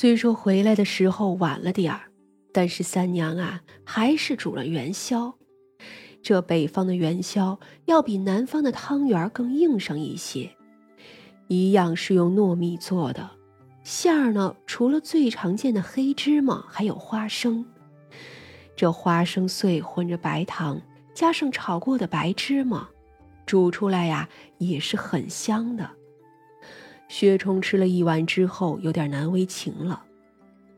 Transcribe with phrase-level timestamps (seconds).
[0.00, 2.02] 虽说回来的时候晚了点儿，
[2.52, 5.34] 但是三娘啊还是煮了元宵。
[6.22, 10.52] 这北方的元宵要比南方的汤圆更硬上一些，
[11.48, 13.28] 一样是用糯米做的，
[13.82, 17.66] 馅儿呢除了最常见的黑芝麻，还有花生。
[18.76, 20.80] 这花生碎混着白糖，
[21.12, 22.88] 加上炒过的白芝麻，
[23.44, 24.28] 煮出来呀
[24.58, 25.90] 也是很香的。
[27.08, 30.04] 薛冲吃了一碗之后，有点难为情了。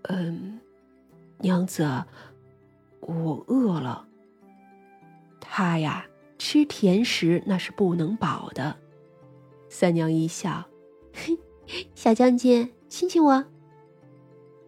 [0.02, 0.58] 嗯，
[1.38, 2.04] 娘子，
[3.00, 4.06] 我饿了。
[5.40, 6.06] 他呀，
[6.38, 8.76] 吃甜食那是不能饱的。
[9.68, 10.64] 三娘一笑，
[11.12, 11.38] 嘿，
[11.94, 13.44] 小将军，亲亲我。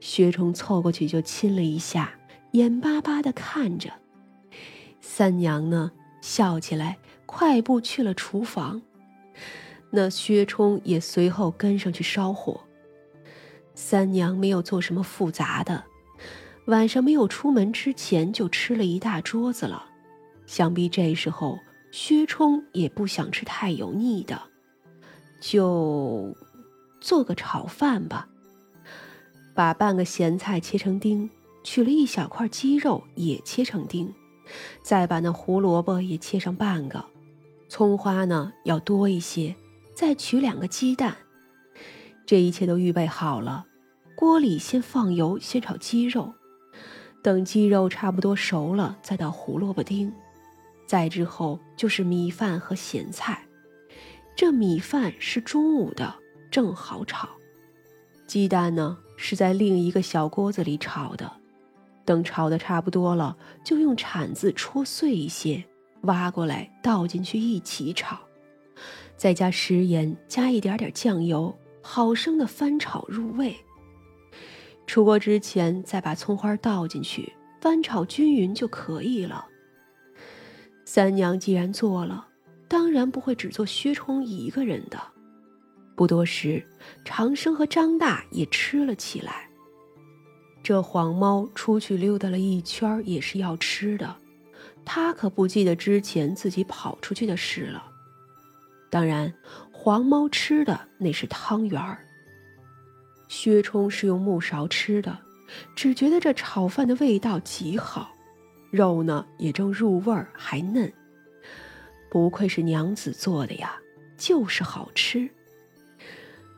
[0.01, 2.12] 薛冲凑过去就亲了一下，
[2.52, 3.92] 眼巴巴的看着。
[5.01, 8.82] 三娘呢，笑起来，快步去了厨房。
[9.95, 12.59] 那薛冲也随后跟上去烧火。
[13.74, 15.84] 三娘没有做什么复杂的，
[16.66, 19.87] 晚上没有出门之前就吃了一大桌子了。
[20.46, 21.59] 想必这时候
[21.90, 24.40] 薛冲也不想吃太油腻的，
[25.40, 26.35] 就
[27.01, 28.29] 做个炒饭吧。
[29.54, 31.29] 把半个咸菜切成丁，
[31.63, 34.10] 取了一小块鸡肉也切成丁，
[34.82, 37.04] 再把那胡萝卜也切上半个，
[37.68, 39.54] 葱花呢要多一些。
[39.95, 41.16] 再取两个鸡蛋，
[42.26, 43.66] 这一切都预备好了。
[44.15, 46.32] 锅里先放油，先炒鸡肉，
[47.23, 50.13] 等鸡肉差不多熟了，再倒胡萝卜丁。
[50.87, 53.46] 再之后就是米饭和咸菜。
[54.37, 56.15] 这米饭是中午的，
[56.51, 57.29] 正好炒。
[58.26, 61.30] 鸡蛋呢是在另一个小锅子里炒的。
[62.04, 65.65] 等炒的差不多了，就用铲子戳碎一些，
[66.03, 68.19] 挖过来倒进去一起炒。
[69.16, 73.56] 再加食盐，加一点点酱油，好生的翻炒入味。
[74.87, 79.47] 出锅之前再把葱花倒进去，翻炒均匀就可以了。
[80.84, 82.26] 三娘既然做了，
[82.69, 85.00] 当然不会只做薛冲一个人的。
[85.94, 86.66] 不多时，
[87.04, 89.48] 长生和张大也吃了起来。
[90.62, 94.16] 这黄猫出去溜达了一圈，也是要吃的，
[94.84, 97.91] 他可不记得之前自己跑出去的事了。
[98.92, 99.32] 当然，
[99.72, 102.04] 黄猫吃的那是汤圆儿。
[103.26, 105.19] 薛冲是用木勺吃的，
[105.75, 108.14] 只觉得这炒饭的味道极好，
[108.70, 110.92] 肉呢也正入味儿，还嫩。
[112.10, 113.80] 不愧是娘子做的呀，
[114.19, 115.30] 就是好吃。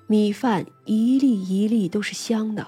[0.08, 2.66] 米饭一粒一粒都是香的，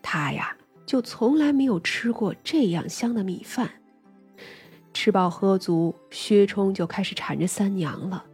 [0.00, 3.72] 他呀就从来没有吃过这样香的米饭。
[4.94, 8.24] 吃饱喝足，薛冲就开始缠着三娘了。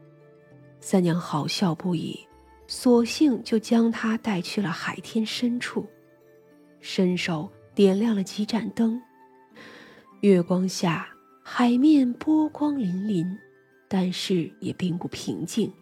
[0.89, 2.17] 三娘好笑不已，
[2.69, 5.85] 索性就将他带去了海天深处，
[6.79, 9.03] 伸手点亮了几盏灯。
[10.21, 11.09] 月光下，
[11.43, 13.37] 海面波光粼粼，
[13.89, 15.73] 但是也并不平静。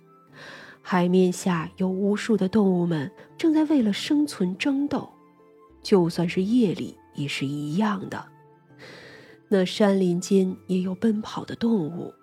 [0.81, 5.07] 海面下有无数的动物们正在为了生存争斗，
[5.83, 8.27] 就算是夜里也是一样的。
[9.49, 12.15] 那山林间也有奔跑的动物。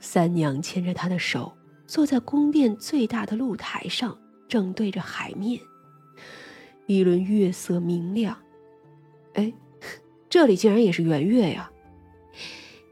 [0.00, 1.52] 三娘牵着他的手，
[1.86, 5.60] 坐在宫殿最大的露台上，正对着海面。
[6.86, 8.38] 一轮月色明亮，
[9.34, 9.52] 哎，
[10.30, 11.70] 这里竟然也是圆月呀！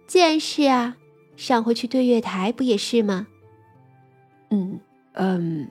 [0.07, 0.97] 自然是啊，
[1.37, 3.27] 上回去对月台不也是吗？
[4.51, 4.79] 嗯
[5.15, 5.69] 嗯，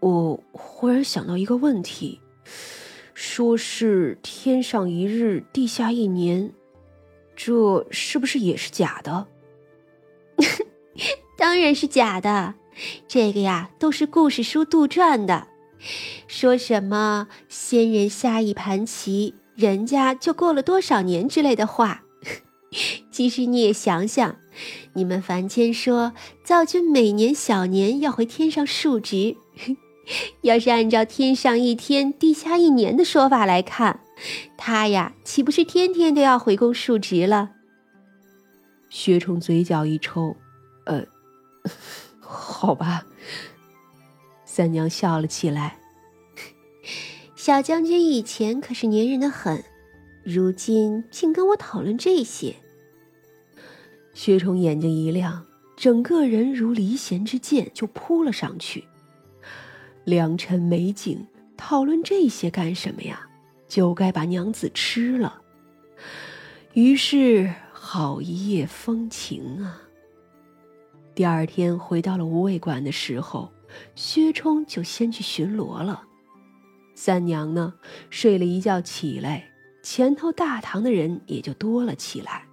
[0.00, 2.20] 我忽然想到一个问题，
[3.12, 6.50] 说是天上一日，地下一年，
[7.36, 9.26] 这是不是也是假的？
[11.38, 12.54] 当然是假的，
[13.06, 15.48] 这个呀都是故事书杜撰的，
[16.26, 22.02] 说什么仙人下一盘棋，人家就过了多少年之类的话。
[23.10, 24.36] 其实你也想想，
[24.94, 26.12] 你们凡间说
[26.44, 29.36] 灶君每年小年要回天上述职，
[30.42, 34.00] 要是按照天上一天，地下一年的说法来看，
[34.58, 37.50] 他呀岂不是天天都要回宫述职了？
[38.88, 40.36] 薛冲嘴角一抽，
[40.84, 41.04] 呃，
[42.20, 43.06] 好吧。
[44.44, 45.78] 三娘笑了起来。
[47.34, 49.62] 小将军以前可是粘人的很，
[50.24, 52.56] 如今竟跟我讨论这些。
[54.14, 55.46] 薛冲眼睛一亮，
[55.76, 58.84] 整个人如离弦之箭就扑了上去。
[60.04, 63.28] 良辰美景，讨论这些干什么呀？
[63.68, 65.42] 就该把娘子吃了。
[66.72, 67.52] 于是。
[67.88, 69.80] 好一夜风情啊！
[71.14, 73.48] 第二天回到了无畏馆的时候，
[73.94, 76.02] 薛冲就先去巡逻了。
[76.96, 77.74] 三娘呢，
[78.10, 79.48] 睡了一觉起来，
[79.84, 82.44] 前头大堂的人也就多了起来。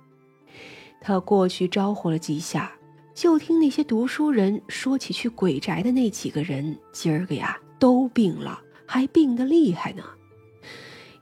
[1.02, 2.72] 他过去招呼了几下，
[3.16, 10.04] 就听那些读书人说起去鬼宅的那几个人，今儿个呀都病了，还病得厉害呢。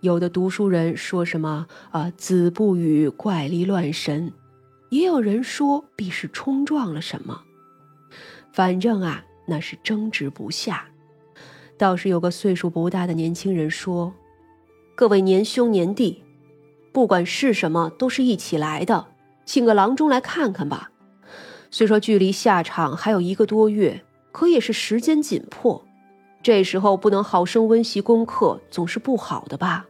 [0.02, 4.34] 有的读书人说什么啊，子不语怪力乱神，
[4.90, 7.44] 也有人说必是冲撞了什么。
[8.52, 10.86] 反正啊，那是争执不下。
[11.78, 14.14] 倒是有个岁数不大的年轻人说
[14.96, 16.24] ：“各位年兄年弟，
[16.92, 19.06] 不管是什么，都是一起来的。”
[19.46, 20.92] 请个郎中来看看吧。
[21.70, 25.86] 虽说距离下场还有一个多月，可也是时间紧迫。
[26.42, 29.86] 这时候不能好生温习功课，总是不好的吧？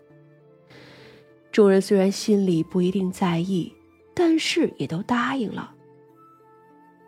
[1.51, 3.73] 众人虽然心里不一定在意，
[4.13, 5.75] 但是也都答应了。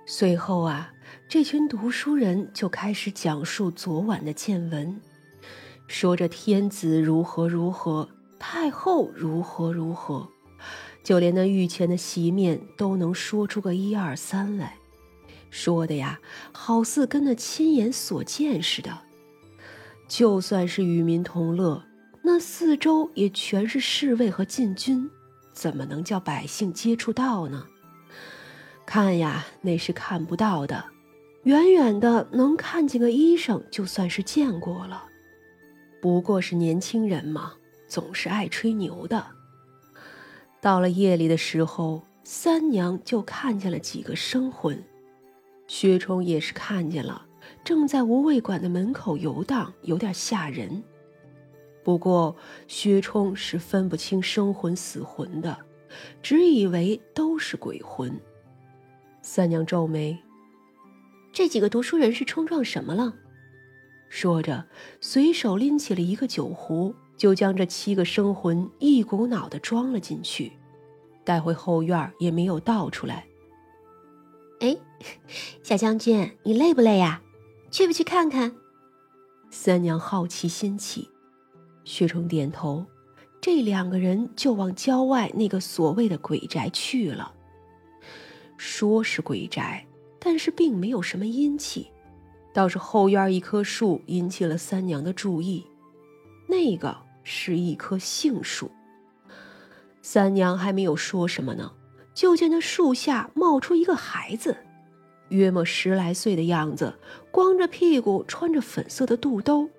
[0.06, 0.94] 随后啊，
[1.30, 5.00] 这群读书人就开始讲述昨晚的见闻，
[5.88, 10.28] 说着天子如何如何，太后如何如何。
[11.04, 14.78] 就连那御前的席面都能说出个一二三来，
[15.50, 16.20] 说的呀，
[16.52, 19.00] 好似跟那亲眼所见似的。
[20.08, 21.84] 就算是与民同乐，
[22.26, 25.12] 那四周也全是侍卫和禁军，
[25.52, 27.68] 怎么能叫百姓接触到呢？
[28.86, 30.86] 看呀，那是看不到的，
[31.44, 35.04] 远远的能看见个医生，就算是见过了。
[36.02, 37.54] 不过是年轻人嘛，
[37.88, 39.26] 总是爱吹牛的。
[40.62, 44.82] 到了夜里的时候，三娘就看见了几个生魂，
[45.68, 47.26] 薛冲也是看见了，
[47.66, 50.82] 正在无味馆的门口游荡，有点吓人。
[51.84, 52.36] 不过
[52.68, 55.58] 薛冲是分不清生魂死魂的，
[56.22, 58.20] 只以为都是鬼魂。
[59.22, 60.18] 三娘皱眉
[61.34, 63.14] ：“这几个读书人是冲撞什么了？”
[64.10, 64.68] 说着，
[65.02, 66.96] 随手拎起了一个酒壶。
[67.16, 70.52] 就将这七个生魂一股脑的装了进去，
[71.24, 73.28] 带回后院也没有倒出来。
[74.60, 74.76] 哎，
[75.62, 77.22] 小将军，你累不累呀？
[77.70, 78.56] 去不去看看？
[79.52, 81.12] 三娘好奇心起，
[81.84, 82.86] 薛冲点头，
[83.42, 87.34] 这两个人就往郊外那个所谓的鬼宅去了。
[88.58, 89.86] 说是鬼宅，
[90.20, 91.88] 但是并没有什么阴气，
[92.54, 95.66] 倒是后院一棵树引起了三娘的注意。
[96.48, 98.72] 那个是一棵杏树。
[100.02, 101.72] 三娘还没有说什么呢，
[102.14, 104.56] 就见那树下冒出一个孩子，
[105.30, 106.94] 约莫十来岁的样子，
[107.32, 109.70] 光着屁股，穿着粉色的肚兜，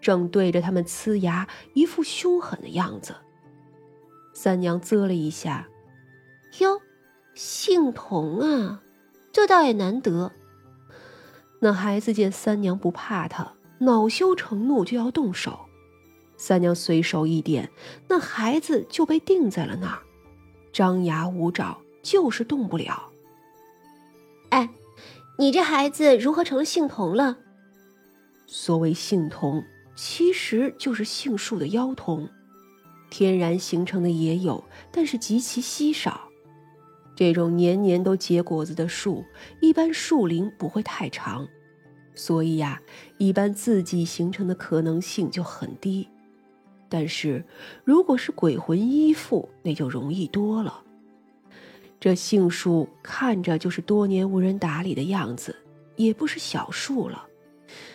[0.00, 3.14] 正对着他们呲牙，一副凶狠的样子。
[4.34, 5.68] 三娘啧了一下
[6.60, 6.80] ：“哟，
[7.34, 8.82] 姓童啊，
[9.32, 10.32] 这倒也难得。”
[11.60, 15.60] 那孩子见三娘不怕他，恼羞成怒，就要动手。
[16.36, 17.70] 三娘随手一点，
[18.08, 20.00] 那孩子就被定在了那儿，
[20.72, 23.10] 张牙舞爪，就是动不了。
[24.48, 24.70] 哎，
[25.38, 27.38] 你这孩子如何成了姓童了？
[28.54, 29.64] 所谓杏桐，
[29.96, 32.28] 其实就是杏树的妖桐，
[33.08, 36.28] 天然形成的也有，但是极其稀少。
[37.16, 39.24] 这种年年都结果子的树，
[39.62, 41.48] 一般树龄不会太长，
[42.14, 42.78] 所以呀，
[43.16, 46.06] 一般自己形成的可能性就很低。
[46.90, 47.42] 但是，
[47.84, 50.82] 如果是鬼魂依附，那就容易多了。
[51.98, 55.56] 这杏树看着就是多年无人打理的样子，
[55.96, 57.28] 也不是小树了。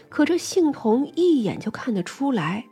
[0.09, 2.65] 可这杏童一眼就看得出来，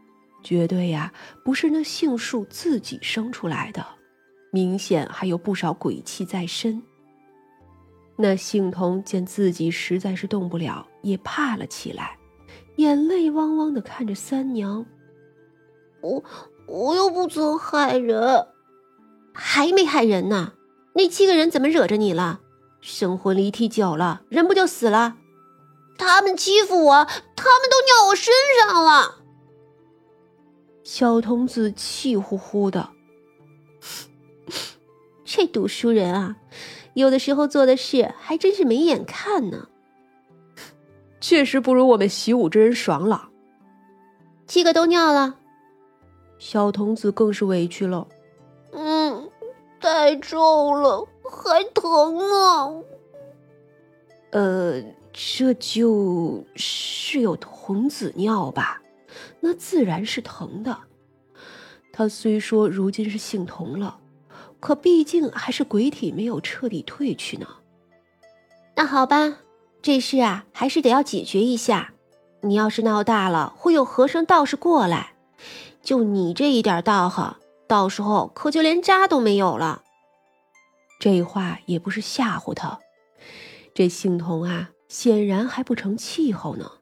[0.44, 1.14] 绝对呀
[1.44, 3.86] 不是那杏树自己生出来的，
[4.52, 6.82] 明显还有不少鬼气在身。
[8.18, 12.18] 那杏童见自己实在是动不了，也怕了起来，
[12.78, 14.86] 眼泪汪汪的看着三娘。
[16.02, 16.24] 我
[16.68, 18.48] 我又不曾害人，
[19.34, 20.54] 还没害人呢。
[20.94, 22.40] 那七个人怎么惹着你了？
[22.80, 25.18] 生魂离体久了，人不就死了？
[25.98, 29.16] 他们欺负我，他们都尿我身上了。
[30.84, 32.90] 小童子气呼呼的，
[35.26, 36.36] 这读书人啊，
[36.94, 39.68] 有的时候做的事还真是没眼看呢。
[41.20, 43.32] 确实不如我们习武之人爽朗。
[44.46, 45.38] 七个都尿了。
[46.38, 48.08] 小童子更是委屈了，
[48.74, 49.32] 嗯，
[49.82, 52.84] 太重了，还疼呢。
[54.36, 58.82] 呃，这就是有童子尿吧，
[59.40, 60.78] 那自然是疼的。
[61.94, 63.98] 他虽说如今是姓童了，
[64.60, 67.48] 可毕竟还是鬼体，没有彻底退去呢。
[68.76, 69.38] 那好吧，
[69.82, 71.94] 这事啊还是得要解决一下，
[72.42, 75.14] 你要是闹大了，会有和尚道士过来，
[75.82, 77.38] 就你这一点道行，
[77.70, 79.84] 到时候可就连渣都没有了。
[81.00, 82.82] 这话也不是吓唬他。
[83.76, 86.75] 这性童啊显然还不成气候呢。